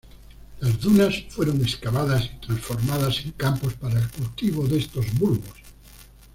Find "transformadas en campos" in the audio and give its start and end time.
2.47-3.75